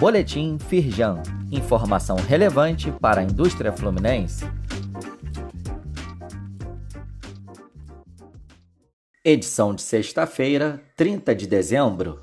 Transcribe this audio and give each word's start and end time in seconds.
Boletim 0.00 0.56
Firjan. 0.58 1.22
Informação 1.52 2.16
relevante 2.16 2.90
para 2.90 3.20
a 3.20 3.22
indústria 3.22 3.70
fluminense. 3.70 4.46
Edição 9.22 9.74
de 9.74 9.82
sexta-feira, 9.82 10.82
30 10.96 11.34
de 11.34 11.46
dezembro. 11.46 12.22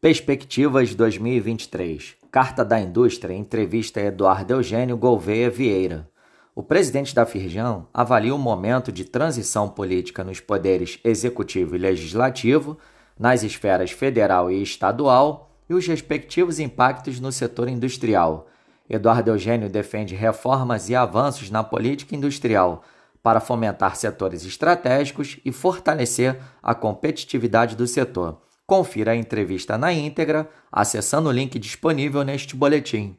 Perspectivas 0.00 0.94
2023. 0.94 2.14
Carta 2.30 2.64
da 2.64 2.78
Indústria, 2.80 3.34
entrevista 3.34 4.00
Eduardo 4.00 4.54
Eugênio 4.54 4.96
Gouveia 4.96 5.50
Vieira. 5.50 6.08
O 6.54 6.62
presidente 6.62 7.12
da 7.12 7.26
Firjan 7.26 7.84
avalia 7.92 8.32
o 8.32 8.38
momento 8.38 8.92
de 8.92 9.04
transição 9.04 9.68
política 9.68 10.22
nos 10.22 10.38
poderes 10.38 11.00
executivo 11.02 11.74
e 11.74 11.80
legislativo, 11.80 12.78
nas 13.18 13.42
esferas 13.42 13.90
federal 13.90 14.52
e 14.52 14.62
estadual 14.62 15.50
e 15.68 15.74
os 15.74 15.86
respectivos 15.86 16.58
impactos 16.58 17.20
no 17.20 17.32
setor 17.32 17.68
industrial. 17.68 18.46
Eduardo 18.88 19.30
Eugênio 19.30 19.68
defende 19.68 20.14
reformas 20.14 20.88
e 20.88 20.94
avanços 20.94 21.50
na 21.50 21.64
política 21.64 22.14
industrial 22.14 22.82
para 23.22 23.40
fomentar 23.40 23.96
setores 23.96 24.44
estratégicos 24.44 25.38
e 25.44 25.50
fortalecer 25.50 26.38
a 26.62 26.74
competitividade 26.74 27.74
do 27.74 27.86
setor. 27.86 28.42
Confira 28.66 29.12
a 29.12 29.16
entrevista 29.16 29.78
na 29.78 29.92
íntegra 29.92 30.48
acessando 30.70 31.30
o 31.30 31.32
link 31.32 31.58
disponível 31.58 32.22
neste 32.22 32.54
boletim. 32.54 33.16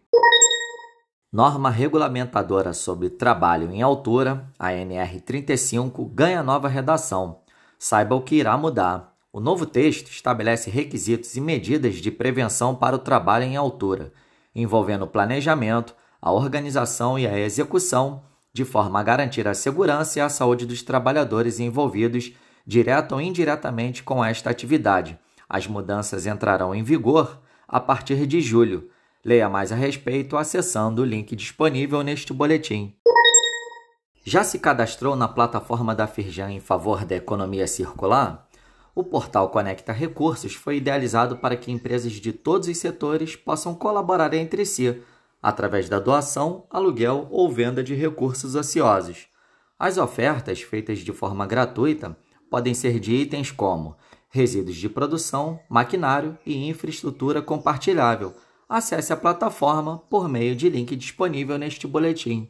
Norma 1.33 1.69
regulamentadora 1.69 2.71
sobre 2.71 3.09
trabalho 3.09 3.71
em 3.71 3.81
altura, 3.81 4.47
a 4.57 4.71
NR 4.73 5.19
35, 5.19 6.05
ganha 6.05 6.41
nova 6.41 6.67
redação. 6.67 7.41
Saiba 7.77 8.15
o 8.15 8.21
que 8.21 8.35
irá 8.35 8.55
mudar. 8.57 9.14
O 9.35 9.41
novo 9.41 9.65
texto 9.65 10.09
estabelece 10.09 10.69
requisitos 10.69 11.35
e 11.35 11.41
medidas 11.41 11.95
de 11.95 12.09
prevenção 12.09 12.73
para 12.73 12.95
o 12.95 12.99
trabalho 12.99 13.43
em 13.43 13.57
altura, 13.57 14.13
envolvendo 14.55 15.03
o 15.03 15.09
planejamento, 15.09 15.93
a 16.21 16.31
organização 16.31 17.19
e 17.19 17.27
a 17.27 17.37
execução, 17.37 18.23
de 18.53 18.63
forma 18.63 18.97
a 18.97 19.03
garantir 19.03 19.45
a 19.45 19.53
segurança 19.53 20.19
e 20.19 20.21
a 20.21 20.29
saúde 20.29 20.65
dos 20.65 20.81
trabalhadores 20.81 21.59
envolvidos, 21.59 22.31
direto 22.65 23.11
ou 23.11 23.19
indiretamente, 23.19 24.03
com 24.03 24.23
esta 24.23 24.49
atividade. 24.49 25.19
As 25.49 25.67
mudanças 25.67 26.25
entrarão 26.25 26.73
em 26.73 26.81
vigor 26.81 27.41
a 27.67 27.81
partir 27.81 28.25
de 28.25 28.39
julho. 28.39 28.89
Leia 29.21 29.49
mais 29.49 29.69
a 29.69 29.75
respeito 29.75 30.37
acessando 30.37 31.01
o 31.01 31.05
link 31.05 31.35
disponível 31.35 32.01
neste 32.03 32.31
boletim. 32.31 32.95
Já 34.23 34.45
se 34.45 34.59
cadastrou 34.59 35.13
na 35.13 35.27
plataforma 35.27 35.93
da 35.93 36.07
Firjan 36.07 36.51
em 36.51 36.61
favor 36.61 37.03
da 37.03 37.17
economia 37.17 37.67
circular? 37.67 38.44
O 38.95 39.03
portal 39.03 39.49
Conecta 39.49 39.91
Recursos 39.91 40.55
foi 40.55 40.77
idealizado 40.77 41.35
para 41.35 41.57
que 41.57 41.69
empresas 41.69 42.13
de 42.13 42.31
todos 42.31 42.69
os 42.69 42.77
setores 42.77 43.35
possam 43.35 43.75
colaborar 43.75 44.33
entre 44.33 44.65
si, 44.65 45.01
através 45.43 45.89
da 45.89 45.99
doação, 45.99 46.63
aluguel 46.69 47.27
ou 47.29 47.51
venda 47.51 47.83
de 47.83 47.93
recursos 47.93 48.55
ociosos. 48.55 49.27
As 49.77 49.97
ofertas, 49.97 50.61
feitas 50.61 50.99
de 50.99 51.11
forma 51.11 51.45
gratuita, 51.45 52.17
podem 52.49 52.73
ser 52.73 52.97
de 52.97 53.13
itens 53.13 53.51
como 53.51 53.97
resíduos 54.29 54.77
de 54.77 54.87
produção, 54.87 55.59
maquinário 55.67 56.37
e 56.45 56.69
infraestrutura 56.69 57.41
compartilhável. 57.41 58.33
Acesse 58.67 59.11
a 59.11 59.17
plataforma 59.17 59.97
por 60.09 60.29
meio 60.29 60.55
de 60.55 60.69
link 60.69 60.95
disponível 60.95 61.57
neste 61.57 61.85
boletim. 61.85 62.49